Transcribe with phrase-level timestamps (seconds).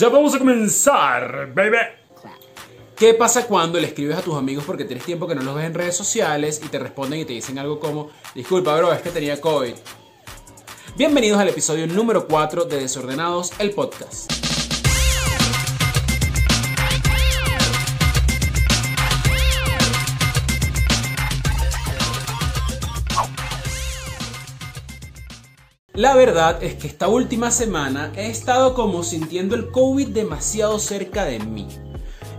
[0.00, 1.76] Ya vamos a comenzar, baby.
[2.96, 5.66] ¿Qué pasa cuando le escribes a tus amigos porque tienes tiempo que no los ves
[5.66, 9.10] en redes sociales y te responden y te dicen algo como, disculpa bro, es que
[9.10, 9.74] tenía COVID?
[10.96, 14.49] Bienvenidos al episodio número 4 de Desordenados, el podcast.
[26.00, 31.26] La verdad es que esta última semana he estado como sintiendo el COVID demasiado cerca
[31.26, 31.68] de mí.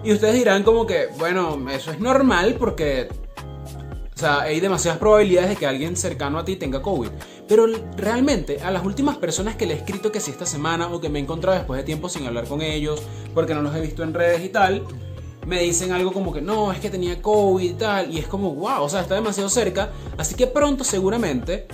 [0.03, 3.07] Y ustedes dirán como que, bueno, eso es normal porque
[4.15, 7.09] o sea, hay demasiadas probabilidades de que alguien cercano a ti tenga COVID.
[7.47, 10.99] Pero realmente, a las últimas personas que le he escrito que si esta semana o
[10.99, 12.99] que me he encontrado después de tiempo sin hablar con ellos,
[13.35, 14.87] porque no los he visto en redes y tal,
[15.45, 18.11] me dicen algo como que no, es que tenía COVID y tal.
[18.11, 19.91] Y es como, wow, o sea, está demasiado cerca.
[20.17, 21.67] Así que pronto seguramente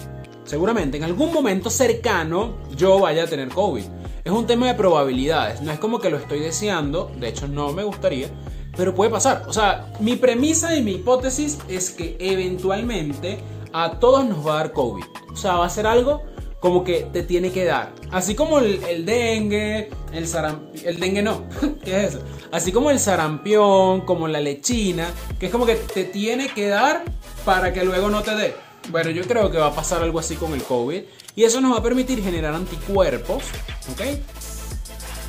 [0.48, 3.84] seguramente en algún momento cercano yo vaya a tener COVID.
[4.24, 7.72] Es un tema de probabilidades, no es como que lo estoy deseando, de hecho no
[7.72, 8.30] me gustaría,
[8.76, 9.44] pero puede pasar.
[9.48, 13.40] O sea, mi premisa y mi hipótesis es que eventualmente
[13.74, 15.04] a todos nos va a dar COVID.
[15.32, 16.24] O sea, va a ser algo
[16.60, 17.94] como que te tiene que dar.
[18.12, 21.44] Así como el, dengue, el sarampión, el dengue no,
[21.86, 22.24] ¿qué es eso?
[22.52, 25.08] Así como el sarampión, como la lechina,
[25.40, 27.04] que es como que te tiene que dar
[27.46, 28.67] para que luego no te dé.
[28.90, 31.02] Bueno, yo creo que va a pasar algo así con el COVID.
[31.36, 33.44] Y eso nos va a permitir generar anticuerpos,
[33.92, 34.02] ¿ok?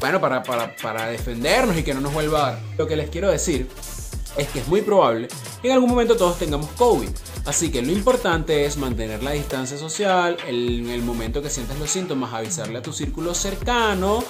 [0.01, 2.61] Bueno, para, para, defendernos y que no nos vuelva a dar.
[2.79, 3.69] Lo que les quiero decir
[4.37, 5.29] es que es muy probable
[5.61, 7.09] que en algún momento todos tengamos COVID.
[7.45, 11.91] Así que lo importante es mantener la distancia social, en el momento que sientas los
[11.91, 14.25] síntomas, avisarle a tu círculo cercano.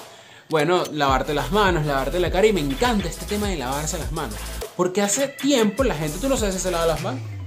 [0.49, 2.47] Bueno, lavarte las manos, lavarte la cara.
[2.47, 4.35] Y me encanta este tema de lavarse las manos.
[4.77, 7.38] Porque hace tiempo la gente, tú no sabes si se lava las manos.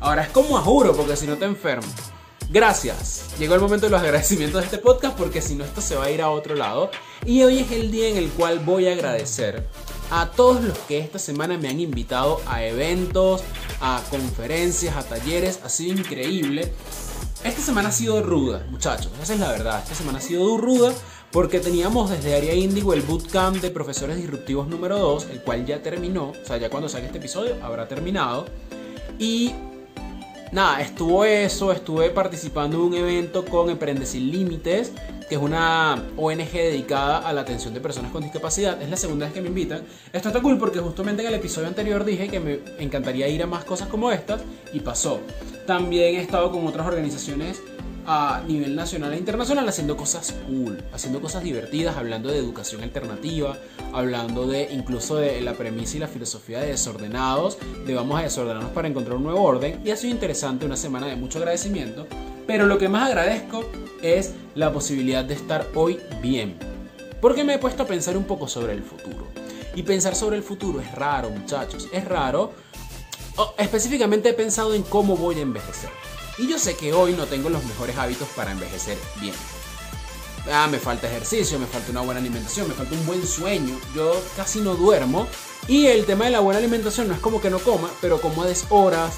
[0.00, 1.86] Ahora es como a juro, porque si no te enfermo.
[2.52, 3.26] Gracias.
[3.38, 6.06] Llegó el momento de los agradecimientos de este podcast porque si no esto se va
[6.06, 6.90] a ir a otro lado.
[7.24, 9.68] Y hoy es el día en el cual voy a agradecer
[10.10, 13.42] a todos los que esta semana me han invitado a eventos,
[13.80, 15.60] a conferencias, a talleres.
[15.62, 16.72] Ha sido increíble.
[17.44, 19.12] Esta semana ha sido ruda, muchachos.
[19.22, 19.80] Esa es la verdad.
[19.82, 20.92] Esta semana ha sido ruda
[21.30, 25.82] porque teníamos desde Área Índigo el bootcamp de profesores disruptivos número 2, el cual ya
[25.82, 26.30] terminó.
[26.30, 28.46] O sea, ya cuando salga este episodio habrá terminado.
[29.20, 29.54] Y
[30.52, 34.92] nada, estuvo eso, estuve participando en un evento con Emprende Sin Límites,
[35.28, 38.80] que es una ONG dedicada a la atención de personas con discapacidad.
[38.82, 39.82] Es la segunda vez que me invitan.
[40.12, 43.46] Esto está cool porque justamente en el episodio anterior dije que me encantaría ir a
[43.46, 45.20] más cosas como estas y pasó.
[45.66, 47.62] También he estado con otras organizaciones
[48.06, 53.56] a nivel nacional e internacional haciendo cosas cool, haciendo cosas divertidas, hablando de educación alternativa,
[53.92, 58.72] hablando de incluso de la premisa y la filosofía de desordenados, de vamos a desordenarnos
[58.72, 59.80] para encontrar un nuevo orden.
[59.84, 62.06] Y ha sido interesante, una semana de mucho agradecimiento.
[62.46, 63.64] Pero lo que más agradezco
[64.02, 66.56] es la posibilidad de estar hoy bien.
[67.20, 69.28] Porque me he puesto a pensar un poco sobre el futuro.
[69.74, 71.88] Y pensar sobre el futuro es raro, muchachos.
[71.92, 72.52] Es raro.
[73.58, 75.90] específicamente he pensado en cómo voy a envejecer.
[76.40, 79.34] Y yo sé que hoy no tengo los mejores hábitos para envejecer bien.
[80.50, 83.78] Ah, me falta ejercicio, me falta una buena alimentación, me falta un buen sueño.
[83.94, 85.26] Yo casi no duermo.
[85.68, 88.42] Y el tema de la buena alimentación no es como que no coma, pero como
[88.42, 89.16] a deshoras,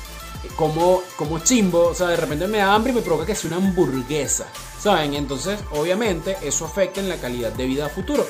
[0.56, 1.90] como, como chimbo.
[1.90, 4.48] O sea, de repente me da hambre y me provoca que sea una hamburguesa.
[4.80, 5.14] ¿Saben?
[5.14, 8.26] Entonces, obviamente, eso afecta en la calidad de vida a futuro.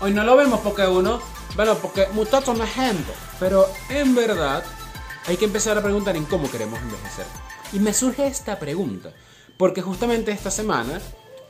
[0.00, 1.20] Hoy no lo vemos porque uno,
[1.54, 3.12] bueno, porque muchachos no es gente.
[3.38, 4.64] Pero en verdad,
[5.26, 7.26] hay que empezar a preguntar en cómo queremos envejecer.
[7.72, 9.12] Y me surge esta pregunta,
[9.56, 11.00] porque justamente esta semana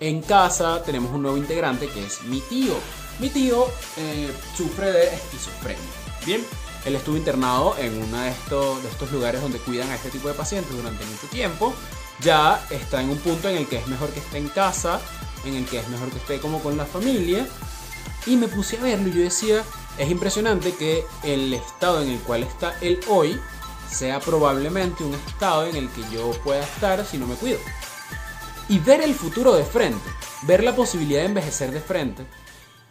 [0.00, 2.75] en casa tenemos un nuevo integrante que es mi tío.
[3.19, 3.66] Mi tío
[3.97, 5.82] eh, sufre de esquizofrenia.
[6.25, 6.44] Bien,
[6.84, 10.28] él estuvo internado en uno de estos, de estos lugares donde cuidan a este tipo
[10.28, 11.72] de pacientes durante mucho tiempo.
[12.21, 15.00] Ya está en un punto en el que es mejor que esté en casa,
[15.44, 17.47] en el que es mejor que esté como con la familia.
[18.27, 19.65] Y me puse a verlo y yo decía,
[19.99, 23.41] es impresionante que el estado en el cual está él hoy
[23.93, 27.59] sea probablemente un estado en el que yo pueda estar si no me cuido.
[28.69, 30.09] Y ver el futuro de frente,
[30.43, 32.27] ver la posibilidad de envejecer de frente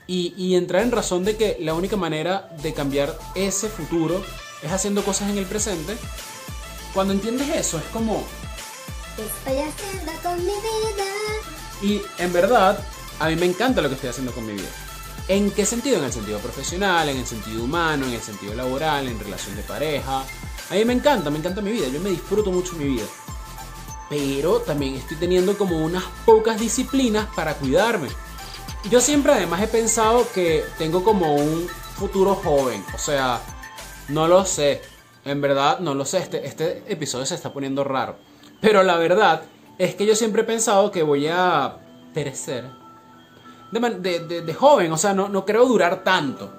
[0.07, 4.21] y, entrar en razón de que la única manera de cambiar ese futuro
[4.61, 5.95] es haciendo cosas en el presente.
[6.93, 8.23] Cuando entiendes eso, es como...
[9.17, 11.05] Estoy haciendo con mi vida.
[11.81, 12.77] Y en verdad,
[13.19, 14.69] a mí me encanta lo que estoy haciendo con mi vida.
[15.27, 15.97] ¿En qué sentido?
[15.99, 19.63] En el sentido profesional, en el sentido humano, en el sentido laboral, en relación de
[19.63, 20.25] pareja,
[20.71, 23.03] a mí me encanta, me encanta mi vida, yo me disfruto mucho mi vida.
[24.09, 28.09] Pero también estoy teniendo como unas pocas disciplinas para cuidarme.
[28.89, 33.41] Yo siempre además he pensado que tengo como un futuro joven, o sea,
[34.09, 34.81] no lo sé.
[35.23, 38.15] En verdad, no lo sé, este, este episodio se está poniendo raro.
[38.59, 39.43] Pero la verdad
[39.77, 41.77] es que yo siempre he pensado que voy a
[42.13, 42.65] perecer
[43.71, 46.51] de, de- de- de joven, o sea, no, no creo durar tanto.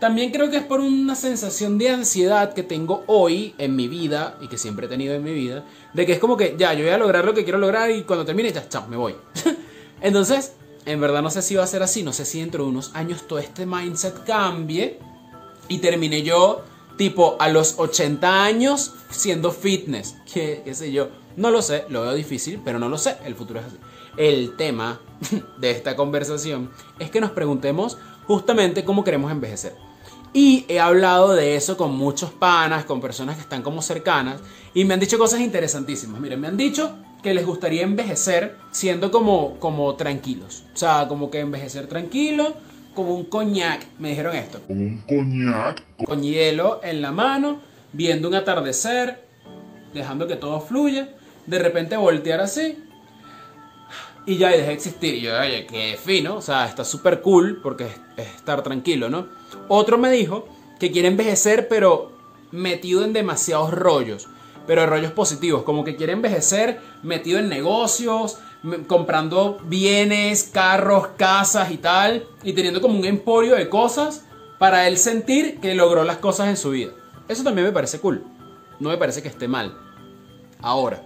[0.00, 4.38] También creo que es por una sensación de ansiedad que tengo hoy en mi vida
[4.40, 6.84] y que siempre he tenido en mi vida, de que es como que ya, yo
[6.84, 9.14] voy a lograr lo que quiero lograr y cuando termine ya, chao, me voy.
[10.00, 10.54] Entonces,
[10.86, 12.92] en verdad no sé si va a ser así, no sé si dentro de unos
[12.94, 14.98] años todo este mindset cambie
[15.68, 16.64] y termine yo
[16.96, 22.00] tipo a los 80 años siendo fitness, que qué sé yo, no lo sé, lo
[22.00, 23.76] veo difícil, pero no lo sé, el futuro es así.
[24.16, 24.98] El tema
[25.58, 29.89] de esta conversación es que nos preguntemos justamente cómo queremos envejecer.
[30.32, 34.40] Y he hablado de eso con muchos panas, con personas que están como cercanas,
[34.74, 36.20] y me han dicho cosas interesantísimas.
[36.20, 40.64] Miren, me han dicho que les gustaría envejecer siendo como, como tranquilos.
[40.72, 42.54] O sea, como que envejecer tranquilo,
[42.94, 43.84] como un coñac.
[43.98, 44.60] Me dijeron esto.
[44.66, 47.60] como un coñac, Con hielo en la mano,
[47.92, 49.24] viendo un atardecer,
[49.92, 51.10] dejando que todo fluya.
[51.46, 52.78] De repente voltear así.
[54.26, 55.14] Y ya deja de existir.
[55.14, 56.36] Y yo, oye, qué fino.
[56.36, 59.28] O sea, está súper cool porque es, es estar tranquilo, ¿no?
[59.68, 62.12] Otro me dijo que quiere envejecer, pero
[62.50, 64.28] metido en demasiados rollos.
[64.66, 65.62] Pero rollos positivos.
[65.62, 68.38] Como que quiere envejecer metido en negocios,
[68.86, 72.26] comprando bienes, carros, casas y tal.
[72.42, 74.24] Y teniendo como un emporio de cosas
[74.58, 76.92] para él sentir que logró las cosas en su vida.
[77.28, 78.24] Eso también me parece cool.
[78.78, 79.76] No me parece que esté mal.
[80.60, 81.02] Ahora,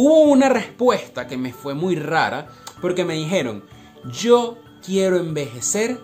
[0.00, 2.46] hubo una respuesta que me fue muy rara
[2.80, 3.64] porque me dijeron,
[4.12, 6.00] yo quiero envejecer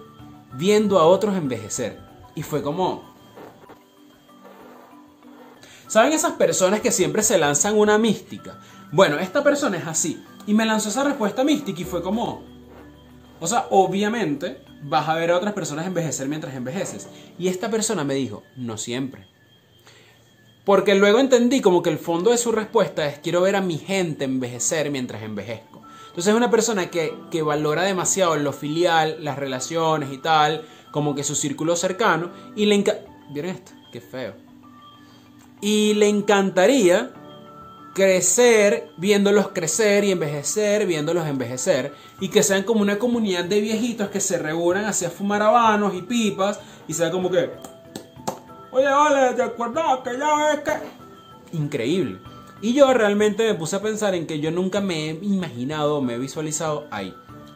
[0.55, 2.00] viendo a otros envejecer.
[2.35, 3.14] Y fue como...
[5.87, 8.58] ¿Saben esas personas que siempre se lanzan una mística?
[8.91, 10.20] Bueno, esta persona es así.
[10.44, 12.43] Y me lanzó esa respuesta mística y fue como...
[13.38, 17.06] O sea, obviamente vas a ver a otras personas envejecer mientras envejeces.
[17.38, 19.29] Y esta persona me dijo, no siempre.
[20.64, 23.78] Porque luego entendí como que el fondo de su respuesta es quiero ver a mi
[23.78, 25.82] gente envejecer mientras envejezco.
[26.06, 31.14] Entonces es una persona que, que valora demasiado lo filial, las relaciones y tal, como
[31.14, 32.31] que su círculo cercano.
[32.56, 33.02] Y le encanta...
[33.31, 33.72] ¿Vieron esto?
[33.93, 34.34] Qué feo.
[35.61, 37.12] Y le encantaría
[37.94, 44.08] crecer viéndolos crecer y envejecer viéndolos envejecer y que sean como una comunidad de viejitos
[44.08, 46.58] que se reúnan hacia fumar habanos y pipas
[46.88, 47.50] y sea como que
[48.75, 52.19] oye vale te acuerdas que ya ves que increíble
[52.61, 56.15] y yo realmente me puse a pensar en que yo nunca me he imaginado me
[56.15, 57.15] he visualizado ahí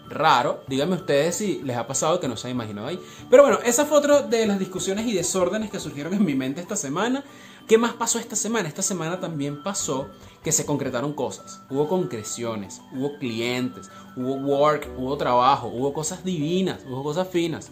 [0.09, 3.59] raro díganme ustedes si les ha pasado que no se han imaginado ahí pero bueno
[3.65, 7.25] esa fue otra de las discusiones y desórdenes que surgieron en mi mente esta semana
[7.69, 8.67] ¿Qué más pasó esta semana?
[8.67, 10.09] Esta semana también pasó
[10.43, 11.61] que se concretaron cosas.
[11.69, 17.71] Hubo concreciones, hubo clientes, hubo work, hubo trabajo, hubo cosas divinas, hubo cosas finas.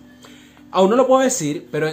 [0.70, 1.88] Aún no lo puedo decir, pero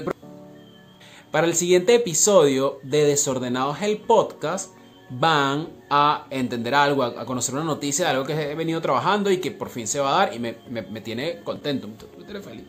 [1.33, 4.71] para el siguiente episodio de Desordenados el podcast
[5.09, 9.37] van a entender algo, a, conocer una noticia de algo que he venido trabajando y
[9.37, 11.87] que por fin se va a dar y me, me- me tiene contento,
[12.19, 12.65] me tiene feliz.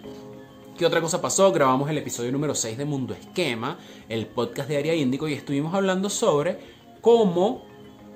[0.79, 1.53] ¿Qué otra cosa pasó?
[1.53, 3.79] Grabamos el episodio número 6 de Mundo Esquema,
[4.09, 6.59] el podcast de Área Índico, y estuvimos hablando sobre
[7.03, 7.67] cómo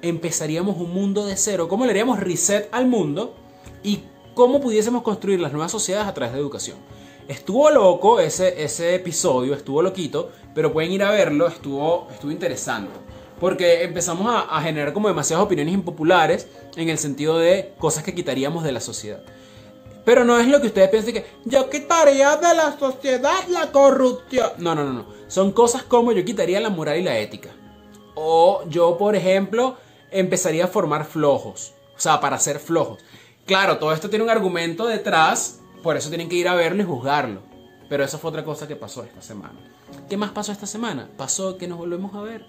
[0.00, 3.36] empezaríamos un mundo de cero, cómo le haríamos reset al mundo
[3.82, 4.00] y
[4.34, 6.78] cómo pudiésemos construir las nuevas sociedades a través de educación.
[7.28, 12.90] Estuvo loco ese, ese episodio, estuvo loquito, pero pueden ir a verlo, estuvo, estuvo interesante.
[13.38, 18.64] Porque empezamos a, generar como demasiadas opiniones impopulares en el sentido de cosas que quitaríamos
[18.64, 19.22] de la sociedad.
[20.06, 24.52] Pero no es lo que ustedes piensan que yo quitaría de la sociedad la corrupción.
[24.56, 25.06] No, no, no, no.
[25.28, 27.50] Son cosas como yo quitaría la moral y la ética.
[28.14, 29.76] O yo, por ejemplo,
[30.10, 31.74] empezaría a formar flojos.
[31.94, 33.00] O sea, para ser flojos.
[33.44, 35.60] Claro, todo esto tiene un argumento detrás.
[35.82, 37.42] Por eso tienen que ir a verlo y juzgarlo.
[37.88, 39.58] Pero eso fue otra cosa que pasó esta semana.
[40.08, 41.08] ¿Qué más pasó esta semana?
[41.16, 42.44] Pasó que nos volvemos a ver.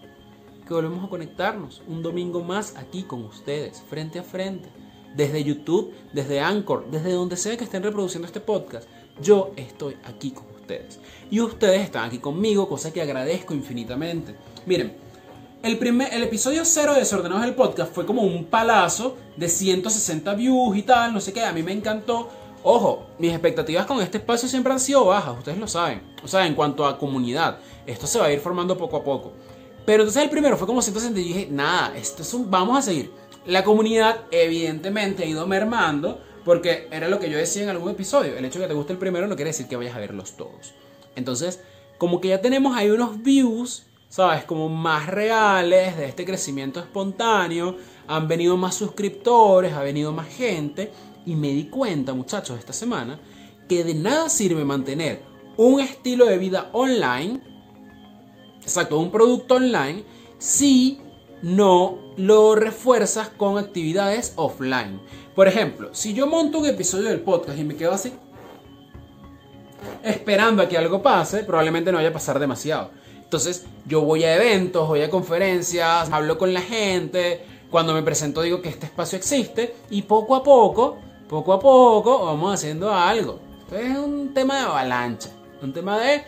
[0.67, 1.81] Que volvemos a conectarnos.
[1.87, 4.69] Un domingo más aquí con ustedes, frente a frente
[5.15, 8.87] desde YouTube, desde Anchor, desde donde sea que estén reproduciendo este podcast,
[9.21, 10.99] yo estoy aquí con ustedes.
[11.29, 14.35] Y ustedes están aquí conmigo, cosa que agradezco infinitamente.
[14.65, 14.95] Miren,
[15.63, 20.33] el, primer, el episodio 0 de Desordenados del podcast fue como un palazo de 160
[20.35, 22.29] views y tal, no sé qué, a mí me encantó.
[22.63, 26.01] Ojo, mis expectativas con este espacio siempre han sido bajas, ustedes lo saben.
[26.23, 29.31] O sea, en cuanto a comunidad, esto se va a ir formando poco a poco.
[29.85, 32.81] Pero entonces el primero fue como 160 y dije, nada, esto es un, vamos a
[32.81, 33.11] seguir.
[33.45, 38.37] La comunidad evidentemente ha ido mermando porque era lo que yo decía en algún episodio.
[38.37, 40.35] El hecho de que te guste el primero no quiere decir que vayas a verlos
[40.35, 40.73] todos.
[41.15, 41.61] Entonces,
[41.97, 44.43] como que ya tenemos ahí unos views, ¿sabes?
[44.43, 47.77] Como más reales de este crecimiento espontáneo.
[48.07, 50.91] Han venido más suscriptores, ha venido más gente.
[51.25, 53.19] Y me di cuenta, muchachos, esta semana,
[53.67, 55.21] que de nada sirve mantener
[55.57, 57.41] un estilo de vida online,
[58.61, 60.03] exacto, un producto online,
[60.37, 60.99] si
[61.41, 64.99] no lo refuerzas con actividades offline.
[65.35, 68.11] Por ejemplo, si yo monto un episodio del podcast y me quedo así,
[70.03, 72.91] esperando a que algo pase, probablemente no vaya a pasar demasiado.
[73.21, 78.41] Entonces, yo voy a eventos, voy a conferencias, hablo con la gente, cuando me presento
[78.41, 80.97] digo que este espacio existe y poco a poco,
[81.29, 83.39] poco a poco vamos haciendo algo.
[83.61, 85.29] Entonces, es un tema de avalancha,
[85.61, 86.23] un tema de,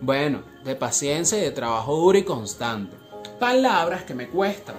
[0.00, 2.96] bueno, de paciencia y de trabajo duro y constante.
[3.38, 4.76] Palabras que me cuestan.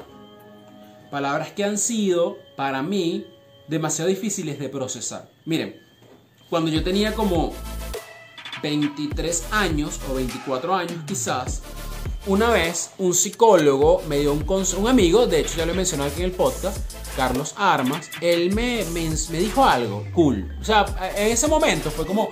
[1.11, 3.27] Palabras que han sido, para mí,
[3.67, 5.29] demasiado difíciles de procesar.
[5.45, 5.79] Miren,
[6.49, 7.53] cuando yo tenía como
[8.63, 11.61] 23 años o 24 años quizás,
[12.27, 15.75] una vez un psicólogo me dio un consejo, un amigo, de hecho ya lo he
[15.75, 16.77] mencionado aquí en el podcast,
[17.15, 20.55] Carlos Armas, él me, me, me dijo algo cool.
[20.61, 22.29] O sea, en ese momento fue como...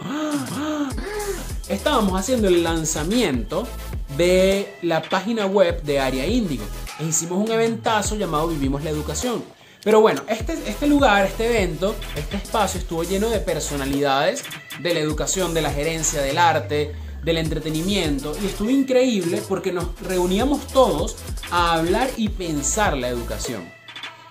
[1.67, 3.67] Estábamos haciendo el lanzamiento
[4.15, 6.63] de la página web de Área Índigo.
[6.99, 9.43] E hicimos un eventazo llamado Vivimos la Educación.
[9.83, 14.43] Pero bueno, este, este lugar, este evento, este espacio estuvo lleno de personalidades
[14.79, 16.93] de la educación, de la gerencia, del arte,
[17.25, 18.33] del entretenimiento.
[18.41, 21.17] Y estuvo increíble porque nos reuníamos todos
[21.51, 23.67] a hablar y pensar la educación.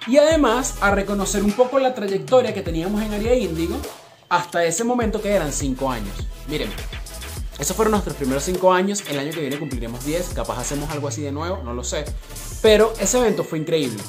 [0.07, 3.77] Y además a reconocer un poco la trayectoria que teníamos en Área Índigo
[4.29, 6.15] hasta ese momento que eran 5 años.
[6.49, 6.71] Miren,
[7.59, 9.03] esos fueron nuestros primeros 5 años.
[9.09, 10.31] El año que viene cumpliremos 10.
[10.35, 12.05] Capaz hacemos algo así de nuevo, no lo sé.
[12.63, 14.03] Pero ese evento fue increíble.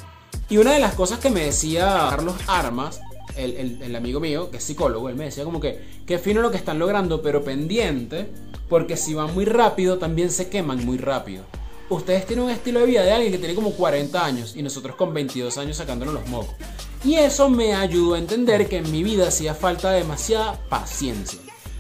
[0.47, 2.99] Y una de las cosas que me decía Carlos Armas,
[3.37, 6.57] el, amigo mío, que es psicólogo, él me decía como que, qué fino lo que
[6.57, 8.27] están logrando, pero pendiente,
[8.69, 11.43] porque si van muy rápido, también se queman muy rápido.
[11.89, 14.95] Ustedes tienen un estilo de vida de alguien que tiene como 40 años y nosotros
[14.95, 16.55] con 22 años sacándonos los mocos.
[17.03, 21.39] Y eso me ayudó a entender que en mi vida hacía falta demasiada paciencia,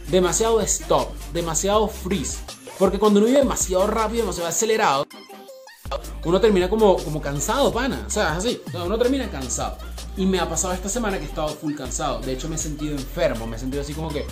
[0.09, 2.37] demasiado stop, demasiado freeze.
[2.77, 5.07] Porque cuando uno vive demasiado rápido, demasiado acelerado,
[6.25, 8.03] uno termina como, como cansado, pana.
[8.05, 8.61] O sea, es así.
[8.73, 9.77] Uno termina cansado.
[10.17, 12.19] Y me ha pasado esta semana que he estado full cansado.
[12.19, 13.47] De hecho, me he sentido enfermo.
[13.47, 14.25] Me he sentido así como que.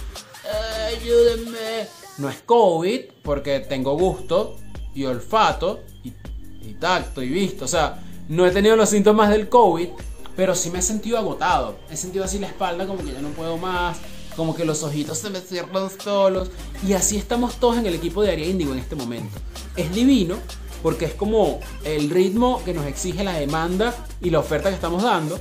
[0.88, 1.88] Ayúdenme.
[2.18, 4.56] No es COVID, porque tengo gusto
[4.94, 6.14] y olfato y,
[6.62, 7.66] y tacto y visto.
[7.66, 9.90] O sea, no he tenido los síntomas del COVID,
[10.36, 11.78] pero sí me he sentido agotado.
[11.90, 13.98] He sentido así la espalda como que ya no puedo más.
[14.36, 16.50] Como que los ojitos se me cierran solos.
[16.88, 19.38] Y así estamos todos en el equipo de Área Índigo en este momento.
[19.76, 20.38] Es divino
[20.82, 25.04] porque es como el ritmo que nos exige la demanda y la oferta que estamos
[25.04, 25.40] dando.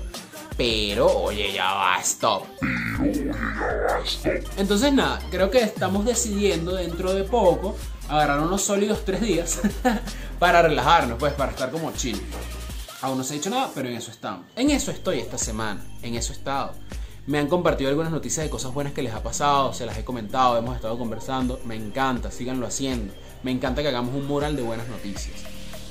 [0.57, 2.45] Pero, oye, ya va, stop.
[4.57, 7.77] Entonces, nada, creo que estamos decidiendo dentro de poco
[8.09, 9.61] agarrar unos sólidos tres días
[10.39, 12.21] para relajarnos, pues, para estar como chill.
[13.01, 14.47] Aún no se ha dicho nada, pero en eso estamos.
[14.55, 16.75] En eso estoy esta semana, en eso he estado.
[17.27, 20.05] Me han compartido algunas noticias de cosas buenas que les ha pasado, se las he
[20.05, 21.61] comentado, hemos estado conversando.
[21.65, 23.15] Me encanta, síganlo haciendo.
[23.45, 25.37] Me encanta que hagamos un mural de buenas noticias.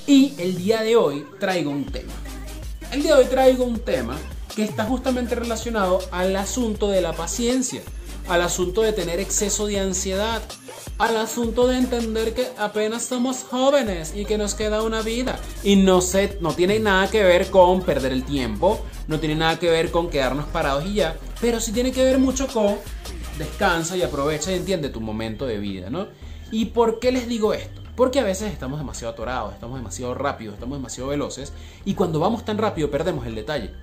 [0.08, 2.12] Y el día de hoy traigo un tema.
[2.91, 4.18] El día de hoy traigo un tema
[4.55, 7.81] que está justamente relacionado al asunto de la paciencia,
[8.27, 10.41] al asunto de tener exceso de ansiedad,
[10.98, 15.39] al asunto de entender que apenas somos jóvenes y que nos queda una vida.
[15.63, 19.58] Y no, se, no tiene nada que ver con perder el tiempo, no tiene nada
[19.58, 22.77] que ver con quedarnos parados y ya, pero sí tiene que ver mucho con
[23.38, 26.08] descansa y aprovecha y entiende tu momento de vida, ¿no?
[26.51, 27.81] ¿Y por qué les digo esto?
[27.96, 31.53] Porque a veces estamos demasiado atorados, estamos demasiado rápidos, estamos demasiado veloces
[31.86, 33.74] y cuando vamos tan rápido perdemos el detalle.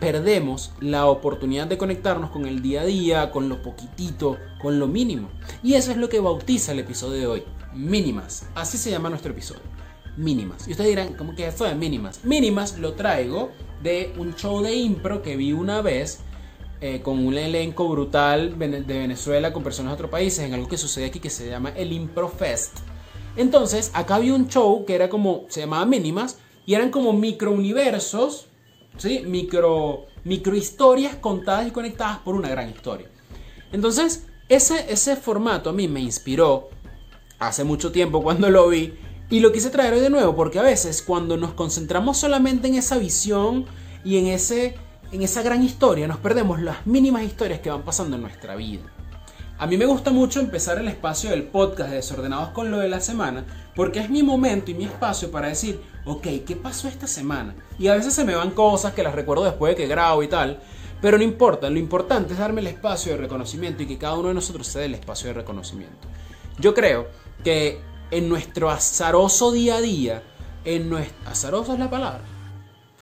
[0.00, 4.86] Perdemos la oportunidad de conectarnos con el día a día, con lo poquitito, con lo
[4.86, 5.28] mínimo.
[5.62, 7.42] Y eso es lo que bautiza el episodio de hoy.
[7.74, 8.46] Mínimas.
[8.54, 9.62] Así se llama nuestro episodio.
[10.16, 10.68] Mínimas.
[10.68, 12.24] Y ustedes dirán, ¿cómo que eso de mínimas?
[12.24, 13.50] Mínimas lo traigo
[13.82, 16.20] de un show de impro que vi una vez
[16.80, 20.76] eh, con un elenco brutal de Venezuela con personas de otros países en algo que
[20.76, 22.78] sucede aquí que se llama el Impro Fest.
[23.36, 28.47] Entonces, acá había un show que era como, se llamaba Mínimas, y eran como microuniversos,
[28.96, 29.22] ¿sí?
[29.26, 33.08] Micro, micro historias contadas y conectadas por una gran historia.
[33.72, 36.70] Entonces, ese, ese formato a mí me inspiró
[37.38, 38.94] hace mucho tiempo cuando lo vi,
[39.30, 42.76] y lo quise traer hoy de nuevo, porque a veces cuando nos concentramos solamente en
[42.76, 43.66] esa visión
[44.02, 44.74] y en ese
[45.10, 48.82] en esa gran historia nos perdemos las mínimas historias que van pasando en nuestra vida.
[49.58, 52.88] A mí me gusta mucho empezar el espacio del podcast de Desordenados con lo de
[52.88, 57.06] la semana, porque es mi momento y mi espacio para decir, ok, ¿qué pasó esta
[57.06, 57.54] semana?
[57.78, 60.28] Y a veces se me van cosas que las recuerdo después de que grabo y
[60.28, 60.60] tal,
[61.02, 64.28] pero no importa, lo importante es darme el espacio de reconocimiento y que cada uno
[64.28, 66.08] de nosotros se el espacio de reconocimiento.
[66.58, 67.08] Yo creo
[67.44, 70.22] que en nuestro azaroso día a día,
[70.64, 71.30] en nuestro...
[71.30, 72.22] ¿Azaroso es la palabra?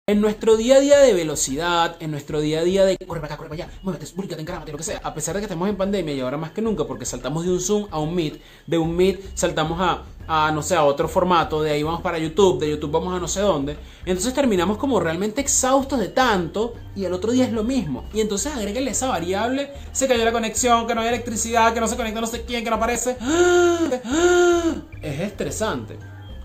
[0.06, 3.36] En nuestro día a día de velocidad, en nuestro día a día de corre para
[3.36, 5.70] acá, corre para allá, muévete, búscate, encarámate, lo que sea, a pesar de que estamos
[5.70, 8.42] en pandemia y ahora más que nunca, porque saltamos de un Zoom a un Meet,
[8.68, 12.18] de un Meet saltamos a, a no sé, a otro formato, de ahí vamos para
[12.18, 16.74] YouTube, de YouTube vamos a no sé dónde, entonces terminamos como realmente exhaustos de tanto
[16.98, 18.04] y el otro día es lo mismo.
[18.14, 21.88] Y entonces agréguenle esa variable, se cayó la conexión, que no hay electricidad, que no
[21.88, 23.16] se conecta no sé quién, que no aparece.
[25.02, 25.98] Es estresante.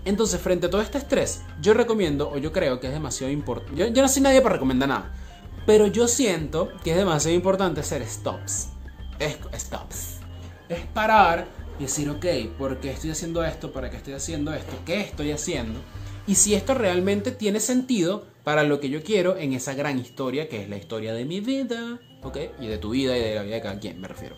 [0.05, 3.75] Entonces, frente a todo este estrés, yo recomiendo, o yo creo que es demasiado importante.
[3.75, 5.13] Yo, no soy nadie para recomendar nada,
[5.65, 8.69] pero yo siento que es demasiado importante hacer stops.
[9.19, 10.17] Es, stops.
[10.69, 11.47] Es parar
[11.79, 12.25] y decir, ok,
[12.57, 13.71] ¿por qué estoy haciendo esto?
[13.71, 14.71] ¿Para qué estoy haciendo esto?
[14.85, 15.79] ¿Qué estoy haciendo?
[16.27, 20.47] Y si esto realmente tiene sentido para lo que yo quiero en esa gran historia
[20.47, 22.37] que es la historia de mi vida, ¿ok?
[22.59, 24.37] Y de tu vida y de la vida de cada quien, me refiero.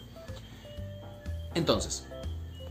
[1.54, 2.08] Entonces,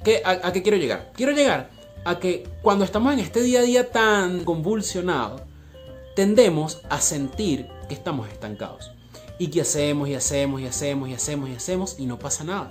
[0.03, 1.13] ¿qué, a qué quiero llegar?
[1.15, 5.45] Quiero llegar a que cuando estamos en este día a día tan convulsionado,
[6.15, 8.93] tendemos a sentir que estamos estancados.
[9.39, 12.71] Y que hacemos y hacemos y hacemos y hacemos y hacemos y no pasa nada.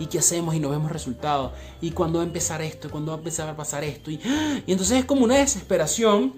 [0.00, 1.52] Y que hacemos y no vemos resultados.
[1.80, 4.10] Y cuando va a empezar esto, cuando va a empezar a pasar esto.
[4.10, 4.20] Y,
[4.66, 6.34] y entonces es como una desesperación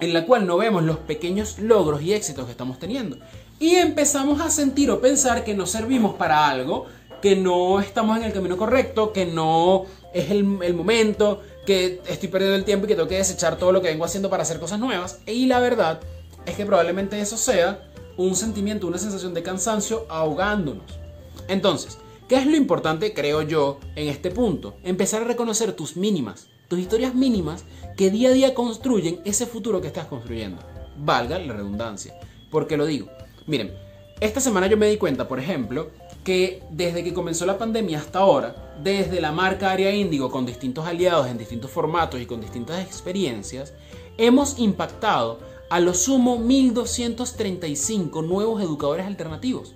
[0.00, 3.18] en la cual no vemos los pequeños logros y éxitos que estamos teniendo.
[3.58, 6.86] Y empezamos a sentir o pensar que no servimos para algo,
[7.20, 9.84] que no estamos en el camino correcto, que no
[10.14, 13.70] es el, el momento, que estoy perdiendo el tiempo y que tengo que desechar todo
[13.70, 15.20] lo que vengo haciendo para hacer cosas nuevas.
[15.24, 16.00] Y la verdad
[16.44, 20.98] es que probablemente eso sea un sentimiento, una sensación de cansancio ahogándonos.
[21.46, 21.98] Entonces,
[22.28, 24.78] ¿qué es lo importante, creo yo, en este punto?
[24.82, 27.64] Empezar a reconocer tus mínimas, tus historias mínimas
[27.96, 30.60] que día a día construyen ese futuro que estás construyendo.
[30.98, 32.18] Valga la redundancia.
[32.50, 33.06] ¿Por qué lo digo?
[33.46, 33.72] Miren,
[34.18, 35.92] esta semana yo me di cuenta, por ejemplo,
[36.24, 40.86] que desde que comenzó la pandemia hasta ahora, desde la marca Área Índigo con distintos
[40.86, 43.72] aliados en distintos formatos y con distintas experiencias,
[44.18, 45.38] hemos impactado
[45.70, 49.74] a lo sumo 1235 nuevos educadores alternativos.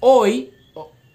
[0.00, 0.52] Hoy,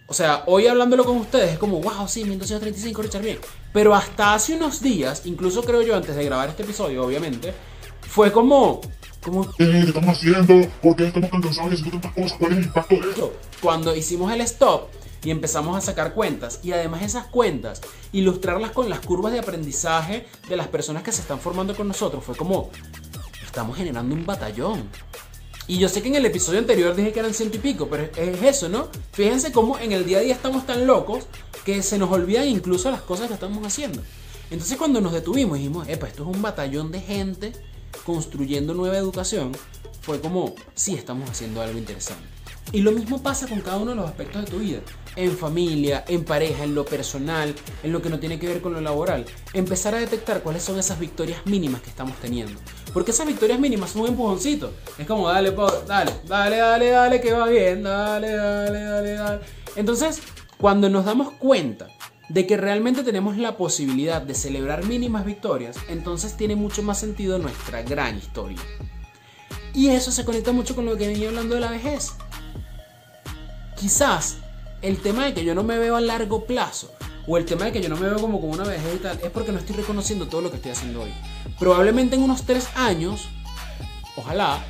[0.07, 3.39] o, sea, hoy hablándolo con ustedes es como, wow, sí, 1235, Richard, bien.
[3.73, 7.53] Pero hasta hace unos días, incluso creo yo antes de grabar este episodio, obviamente,
[8.01, 8.79] fue como,
[9.27, 10.67] como ¿Qué estamos haciendo?
[10.81, 12.33] ¿Por qué estamos tan cansados tantas cosas?
[12.39, 13.33] ¿Cuál es el impacto de esto?
[13.61, 14.89] cuando hicimos el stop
[15.23, 17.81] y empezamos a sacar cuentas y además esas cuentas
[18.11, 22.23] ilustrarlas con las curvas de aprendizaje de las personas que se están formando con nosotros
[22.23, 22.69] fue como
[23.45, 24.83] estamos generando un batallón
[25.67, 28.03] y yo sé que en el episodio anterior dije que eran ciento y pico pero
[28.15, 31.25] es eso no fíjense cómo en el día a día estamos tan locos
[31.65, 34.01] que se nos olvidan incluso las cosas que estamos haciendo
[34.51, 37.53] entonces cuando nos detuvimos dijimos epa esto es un batallón de gente
[38.05, 39.51] construyendo nueva educación
[40.01, 42.37] fue como sí estamos haciendo algo interesante
[42.71, 44.79] y lo mismo pasa con cada uno de los aspectos de tu vida.
[45.15, 48.73] En familia, en pareja, en lo personal, en lo que no tiene que ver con
[48.73, 49.25] lo laboral.
[49.53, 52.59] Empezar a detectar cuáles son esas victorias mínimas que estamos teniendo.
[52.93, 54.73] Porque esas victorias mínimas son un empujoncito.
[54.97, 55.51] Es como, dale,
[55.87, 59.41] dale, dale, dale, dale, que va bien, dale, dale, dale, dale.
[59.75, 60.19] Entonces,
[60.57, 61.87] cuando nos damos cuenta
[62.29, 67.39] de que realmente tenemos la posibilidad de celebrar mínimas victorias, entonces tiene mucho más sentido
[67.39, 68.59] nuestra gran historia.
[69.73, 72.13] Y eso se conecta mucho con lo que venía hablando de la vejez
[73.77, 74.37] quizás
[74.81, 76.91] el tema de que yo no me veo a largo plazo
[77.27, 79.19] o el tema de que yo no me veo como con una vejez y tal
[79.23, 81.13] es porque no estoy reconociendo todo lo que estoy haciendo hoy.
[81.59, 83.27] Probablemente en unos tres años,
[84.15, 84.63] ojalá,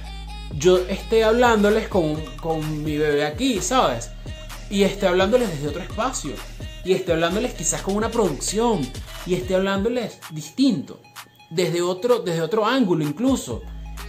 [0.56, 4.12] yo esté hablándoles con, con mi bebé aquí, ¿sabes?
[4.70, 6.34] Y esté hablándoles desde otro espacio.
[6.84, 8.82] Y esté hablándoles quizás con una producción.
[9.26, 11.02] Y esté hablándoles distinto.
[11.50, 13.62] Desde otro, desde otro ángulo incluso.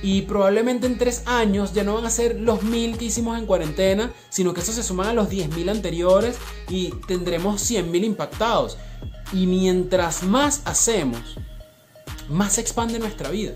[0.02, 3.46] Y probablemente en tres años ya no van a ser los mil que hicimos en
[3.46, 6.36] cuarentena, sino que eso se suman a los 10.000 anteriores
[6.68, 8.78] y tendremos 100.000 impactados.
[9.32, 11.20] Y mientras más hacemos,
[12.28, 13.54] más se expande nuestra vida.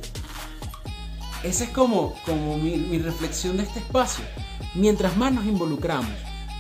[1.45, 4.25] Esa es como, como mi reflexión de este espacio.
[4.75, 6.11] Mientras más nos involucramos,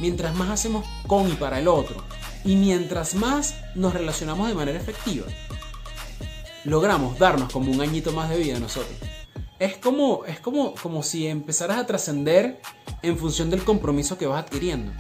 [0.03, 2.03] mientras más hacemos con y para el otro,
[2.45, 5.27] y mientras más nos relacionamos de manera efectiva,
[6.65, 8.97] logramos darnos como un añito más de vida a nosotros.
[9.61, 12.61] Es como, es como, como si empezaras a trascender
[13.03, 14.93] en función del compromiso que vas adquiriendo.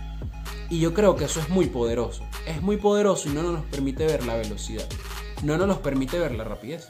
[0.70, 2.22] Y yo creo que eso es muy poderoso.
[2.46, 4.86] Es muy poderoso y no nos permite ver la velocidad.
[5.42, 6.88] No nos permite ver la rapidez.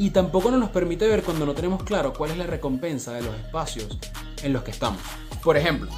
[0.00, 3.36] Y tampoco nos permite ver cuando no tenemos claro cuál es la recompensa de los
[3.36, 3.98] espacios
[4.42, 5.00] en los que estamos.
[5.46, 5.88] Por ejemplo,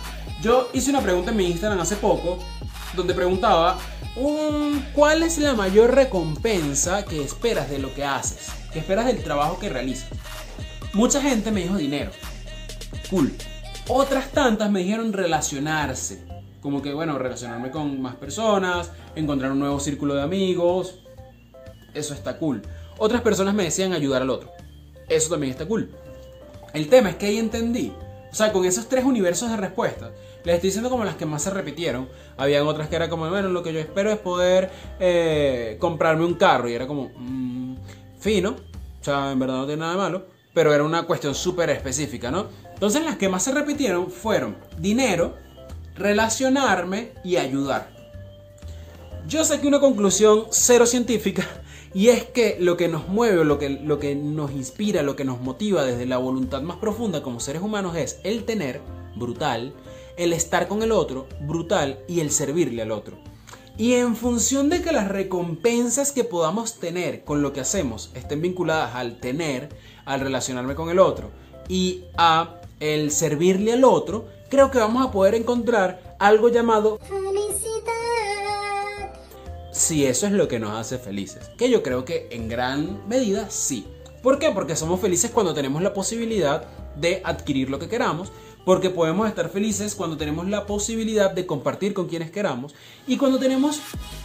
[0.42, 2.38] yo hice una pregunta en mi Instagram hace poco
[2.94, 3.78] donde preguntaba
[4.14, 8.50] "Um, ¿cuál es la mayor recompensa que esperas de lo que haces?
[8.74, 10.11] Que esperas del trabajo que realizas.
[10.92, 12.11] Mucha gente me dijo dinero.
[13.08, 13.34] Cool.
[13.88, 16.26] Otras tantas me dijeron relacionarse.
[16.61, 20.96] Como que, bueno, relacionarme con más personas, encontrar un nuevo círculo de amigos.
[21.94, 22.61] Eso está cool.
[22.98, 24.52] Otras personas me decían ayudar al otro.
[25.08, 25.90] Eso también está cool.
[26.74, 27.94] El tema es que ahí entendí.
[28.30, 30.10] O sea, con esos tres universos de respuestas,
[30.44, 32.08] les estoy diciendo como las que más se repitieron.
[32.36, 36.34] Habían otras que era como, bueno, lo que yo espero es poder eh, comprarme un
[36.34, 36.68] carro.
[36.68, 37.76] Y era como, mm,
[38.18, 38.50] fino.
[39.00, 40.26] O sea, en verdad no tiene nada de malo.
[40.54, 42.46] Pero era una cuestión súper específica, ¿no?
[42.72, 45.36] Entonces las que más se repitieron fueron dinero,
[45.96, 47.90] relacionarme y ayudar.
[49.26, 51.46] Yo saqué una conclusión cero científica
[51.94, 55.24] y es que lo que nos mueve, lo que, lo que nos inspira, lo que
[55.24, 58.81] nos motiva desde la voluntad más profunda como seres humanos es el tener,
[59.16, 59.74] brutal,
[60.16, 63.16] el estar con el otro, brutal, y el servirle al otro.
[63.79, 68.42] Y en función de que las recompensas que podamos tener con lo que hacemos estén
[68.42, 69.68] vinculadas al tener,
[70.05, 71.31] al relacionarme con el otro
[71.68, 76.98] y a el servirle al otro, creo que vamos a poder encontrar algo llamado.
[79.72, 81.50] Si eso es lo que nos hace felices.
[81.57, 83.87] Que yo creo que en gran medida sí.
[84.22, 84.50] ¿Por qué?
[84.50, 86.64] Porque somos felices cuando tenemos la posibilidad
[86.96, 88.33] de adquirir lo que queramos,
[88.64, 92.74] porque podemos estar felices cuando tenemos la posibilidad de compartir con quienes queramos
[93.07, 93.81] y cuando tenemos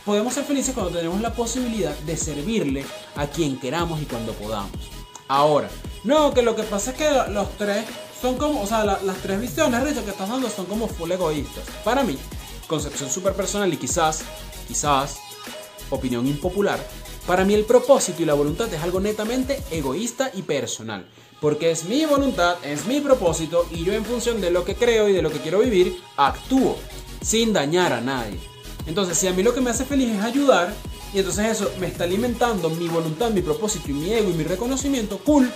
[0.06, 2.84] podemos ser felices cuando tenemos la posibilidad de servirle
[3.16, 4.72] a quien queramos y cuando podamos.
[5.30, 5.70] Ahora,
[6.04, 7.86] no, que lo que pasa es que los tres
[8.22, 11.12] son como, o sea, la- las tres visiones, Richard, que estás dando son como full
[11.12, 11.64] egoístas.
[11.86, 12.18] Para mí,
[12.68, 14.24] concepción súper personal y quizás,
[14.68, 15.18] quizás,
[15.94, 16.80] opinión impopular,
[17.26, 21.06] para mí el propósito y la voluntad es algo netamente egoísta y personal.
[21.40, 25.10] Porque es mi voluntad, es mi propósito y yo en función de lo que creo
[25.10, 26.78] y de lo que quiero vivir, actúo
[27.22, 28.40] sin dañar a nadie.
[28.86, 30.74] Entonces, si a mí lo que me hace feliz es ayudar,
[31.14, 34.44] y entonces eso me está alimentando mi voluntad, mi propósito y mi ego y mi
[34.44, 35.50] reconocimiento, cool.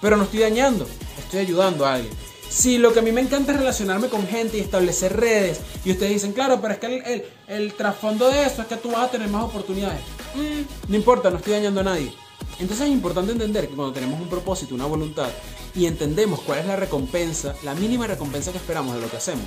[0.00, 0.86] Pero no estoy dañando,
[1.18, 2.12] estoy ayudando a alguien.
[2.54, 5.90] Si lo que a mí me encanta es relacionarme con gente y establecer redes, y
[5.92, 8.90] ustedes dicen, claro, pero es que el, el- el trasfondo de eso es que tú
[8.90, 10.00] vas a tener más oportunidades.
[10.34, 12.12] Mm, no importa, no estoy dañando a nadie.
[12.58, 15.28] Entonces es importante entender que cuando tenemos un propósito, una voluntad,
[15.74, 19.46] y entendemos cuál es la recompensa, la mínima recompensa que esperamos de lo que hacemos,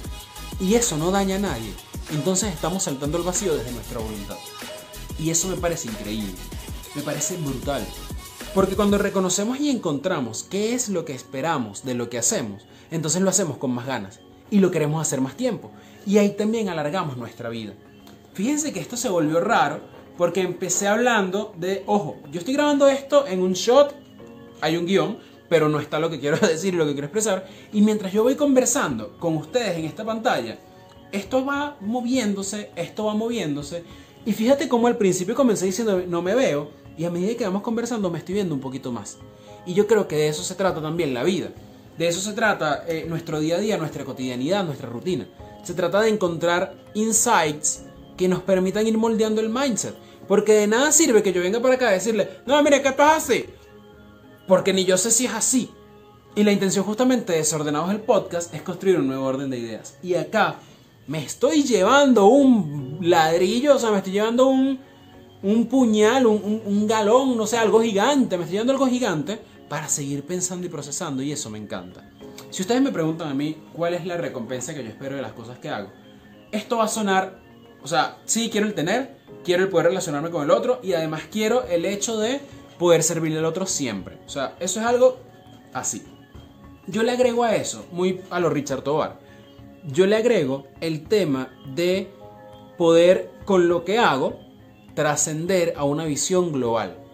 [0.59, 1.73] y eso no daña a nadie,
[2.11, 4.37] entonces estamos saltando el vacío desde nuestra voluntad.
[5.19, 6.33] Y eso me parece increíble,
[6.95, 7.85] me parece brutal.
[8.55, 13.21] Porque cuando reconocemos y encontramos qué es lo que esperamos de lo que hacemos, entonces
[13.21, 14.19] lo hacemos con más ganas
[14.49, 15.71] y lo queremos hacer más tiempo.
[16.05, 17.73] Y ahí también alargamos nuestra vida.
[18.33, 19.79] Fíjense que esto se volvió raro
[20.17, 23.95] porque empecé hablando de, ojo, yo estoy grabando esto en un shot,
[24.61, 25.17] hay un guion,
[25.49, 27.47] pero no está lo que quiero decir y lo que quiero expresar.
[27.73, 30.59] Y mientras yo voy conversando con ustedes en esta pantalla,
[31.11, 33.83] esto va moviéndose, esto va moviéndose.
[34.25, 37.61] Y fíjate cómo al principio comencé diciendo no me veo y a medida que vamos
[37.61, 39.17] conversando me estoy viendo un poquito más.
[39.65, 41.51] Y yo creo que de eso se trata también la vida.
[41.97, 45.27] De eso se trata eh, nuestro día a día, nuestra cotidianidad, nuestra rutina.
[45.63, 47.83] Se trata de encontrar insights
[48.17, 49.95] que nos permitan ir moldeando el mindset.
[50.27, 53.23] Porque de nada sirve que yo venga para acá a decirle, no, mire, ¿qué estás
[53.23, 53.45] así?
[54.47, 55.69] Porque ni yo sé si es así.
[56.35, 59.97] Y la intención justamente de Desordenados el podcast es construir un nuevo orden de ideas.
[60.03, 60.55] Y acá
[61.07, 64.79] me estoy llevando un ladrillo, o sea, me estoy llevando un,
[65.43, 68.35] un puñal, un, un- un galón, no sé, algo gigante.
[68.37, 72.09] Me estoy llevando algo gigante para seguir pensando y procesando y eso me encanta.
[72.49, 75.33] Si ustedes me preguntan a mí cuál es la recompensa que yo espero de las
[75.33, 75.89] cosas que hago,
[76.51, 77.39] esto va a sonar,
[77.81, 81.23] o sea, sí quiero el tener, quiero el poder relacionarme con el otro y además
[81.31, 82.39] quiero el hecho de
[82.77, 84.19] poder servirle al otro siempre.
[84.25, 85.19] O sea, eso es algo
[85.73, 86.03] así.
[86.87, 89.19] Yo le agrego a eso, muy a lo Richard Tobar,
[89.87, 92.11] yo le agrego el tema de
[92.77, 94.39] poder con lo que hago
[94.93, 97.04] trascender a una visión global.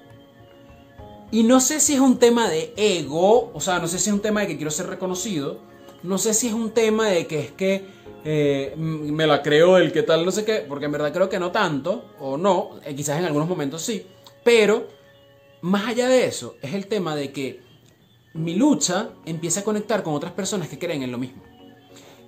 [1.31, 4.13] Y no sé si es un tema de ego, o sea, no sé si es
[4.13, 5.59] un tema de que quiero ser reconocido,
[6.03, 7.85] no sé si es un tema de que es que
[8.25, 11.39] eh, me la creo el que tal, no sé qué, porque en verdad creo que
[11.39, 14.05] no tanto, o no, eh, quizás en algunos momentos sí,
[14.43, 14.87] pero
[15.61, 17.61] más allá de eso, es el tema de que
[18.33, 21.43] mi lucha empieza a conectar con otras personas que creen en lo mismo.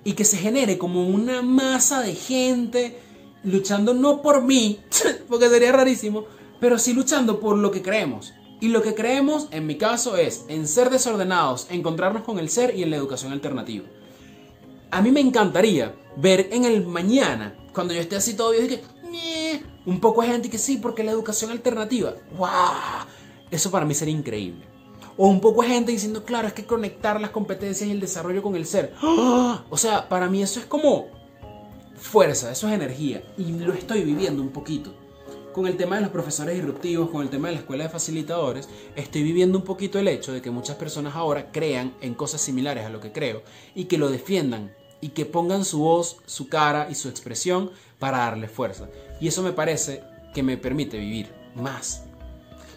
[0.02, 2.98] Y que se genere como una masa de gente
[3.42, 4.80] luchando no por mí,
[5.28, 6.26] porque sería rarísimo,
[6.60, 8.32] pero sí luchando por lo que creemos.
[8.60, 12.76] Y lo que creemos, en mi caso, es en ser desordenados, encontrarnos con el ser
[12.76, 13.86] y en la educación alternativa.
[14.90, 19.62] A mí me encantaría ver en el mañana, cuando yo esté así todo, dije, "Ñe",
[19.86, 22.48] un poco de gente que sí, porque la educación alternativa, ¡wow!
[23.50, 24.64] Eso para mí sería increíble.
[25.16, 28.42] O un poco de gente diciendo, claro, es que conectar las competencias y el desarrollo
[28.42, 28.94] con el ser.
[29.02, 29.64] ¡Ah!
[29.70, 31.06] O sea, para mí eso es como
[31.96, 33.22] fuerza, eso es energía.
[33.36, 34.92] Y lo estoy viviendo un poquito.
[35.54, 38.68] Con el tema de los profesores disruptivos, con el tema de la escuela de facilitadores,
[38.96, 42.84] estoy viviendo un poquito el hecho de que muchas personas ahora crean en cosas similares
[42.84, 46.88] a lo que creo y que lo defiendan y que pongan su voz, su cara
[46.90, 48.88] y su expresión para darle fuerza.
[49.20, 50.02] Y eso me parece
[50.34, 52.02] que me permite vivir más.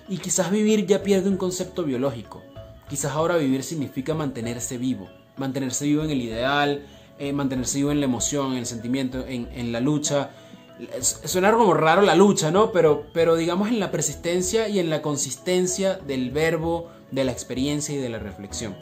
[0.07, 2.43] Y quizás vivir ya pierde un concepto biológico.
[2.87, 6.85] quizás ahora vivir significa mantenerse vivo, mantenerse vivo en el ideal,
[7.17, 10.29] eh, mantenerse vivo en la emoción, en el sentimiento, en, en la lucha.
[11.01, 12.71] Suena como raro la lucha, ¿no?
[12.71, 17.95] Pero, pero digamos en la persistencia y en la consistencia del verbo, de la experiencia
[17.95, 18.75] y de la reflexión.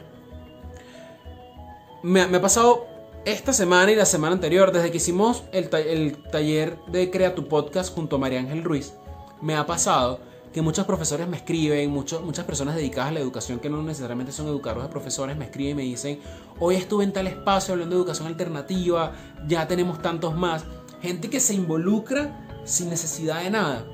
[2.02, 2.86] Me, me ha pasado
[3.24, 7.34] esta semana y la semana anterior, desde que hicimos el, ta- el taller de Crea
[7.34, 8.92] tu Podcast junto a María Ángel Ruiz,
[9.40, 10.20] me ha pasado
[10.52, 14.32] que muchos profesores me escriben, muchos, muchas personas dedicadas a la educación que no necesariamente
[14.32, 16.20] son educadores de profesores, me escriben y me dicen,
[16.60, 19.12] hoy estuve en tal espacio hablando de educación alternativa,
[19.46, 20.64] ya tenemos tantos más.
[21.02, 23.86] Gente que se involucra sin necesidad de nada.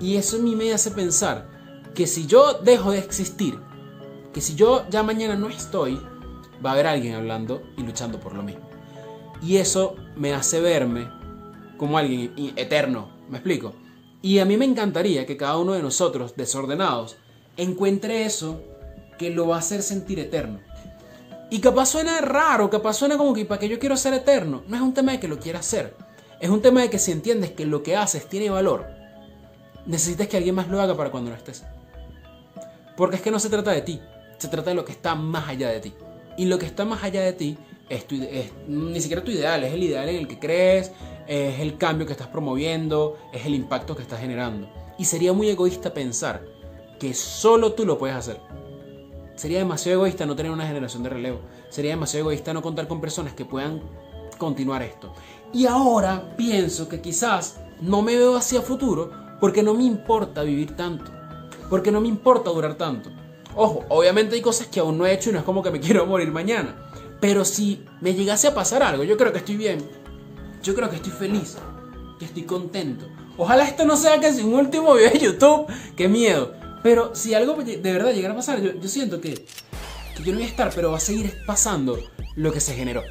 [0.00, 1.48] Y eso a mí me hace pensar
[1.94, 3.58] que si yo dejo de existir,
[4.32, 5.98] que si yo ya mañana no estoy,
[6.64, 8.68] va a haber alguien hablando y luchando por lo mismo.
[9.42, 11.08] Y eso me hace verme
[11.76, 13.74] como alguien eterno, ¿me explico?
[14.22, 17.16] Y a mí me encantaría que cada uno de nosotros, desordenados,
[17.56, 18.60] encuentre eso
[19.18, 20.60] que lo va a hacer sentir eterno.
[21.50, 24.64] Y capaz suena raro, capaz suena como que ¿para qué yo quiero ser eterno?
[24.66, 25.94] No es un tema de que lo quiera hacer.
[26.40, 28.86] Es un tema de que si entiendes que lo que haces tiene valor,
[29.86, 31.64] necesitas que alguien más lo haga para cuando no estés.
[32.96, 34.00] Porque es que no se trata de ti,
[34.38, 35.94] se trata de lo que está más allá de ti.
[36.36, 39.64] Y lo que está más allá de ti es, tu es ni siquiera tu ideal,
[39.64, 40.92] es el ideal en el que crees,
[41.26, 44.68] es el cambio que estás promoviendo, es el impacto que estás generando.
[44.98, 46.44] Y sería muy egoísta pensar
[46.98, 48.40] que solo tú lo puedes hacer.
[49.36, 51.40] Sería demasiado egoísta no tener una generación de relevo.
[51.68, 53.82] Sería demasiado egoísta no contar con personas que puedan
[54.38, 55.12] continuar esto.
[55.56, 60.76] Y ahora pienso que quizás no me veo hacia futuro porque no me importa vivir
[60.76, 61.10] tanto.
[61.70, 63.08] Porque no me importa durar tanto.
[63.54, 65.80] Ojo, obviamente hay cosas que aún no he hecho y no es como que me
[65.80, 66.76] quiero morir mañana.
[67.22, 69.78] Pero si me llegase a pasar algo, yo creo que estoy bien.
[70.62, 71.56] Yo creo que estoy feliz.
[72.18, 73.06] Que estoy contento.
[73.38, 75.72] Ojalá esto no sea casi un último video de YouTube.
[75.96, 76.52] Qué miedo.
[76.82, 80.48] Pero si algo de verdad llegara a pasar, yo, siento que, que yo no voy
[80.48, 81.98] a estar, pero va a seguir pasando
[82.34, 83.04] lo que se generó.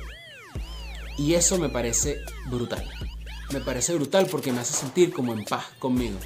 [1.18, 2.84] Y eso me parece brutal.
[3.52, 6.18] Me parece brutal porque me hace sentir como en paz conmigo.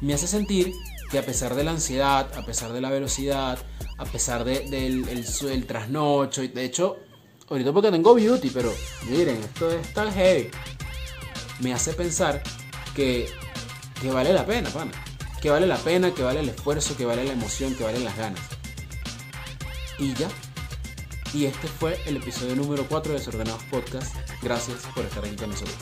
[0.00, 0.72] Me hace sentir
[1.10, 3.58] que a pesar de la ansiedad, a pesar de la velocidad,
[3.98, 6.96] a pesar de- del trasnocho, y de hecho,
[7.50, 8.72] ahorita porque tengo beauty, pero
[9.08, 10.50] miren, esto es tan heavy.
[11.60, 12.42] Me hace pensar
[12.94, 13.28] que,
[14.00, 14.92] que vale la pena, pana.
[15.40, 18.16] Que vale la pena, que vale el esfuerzo, que vale la emoción, que valen las
[18.16, 18.40] ganas.
[19.98, 20.28] Y ya.
[21.34, 24.14] Y este fue el episodio número 4 de Desordenados Podcast.
[24.42, 25.76] Gracias por estar aquí con nosotros.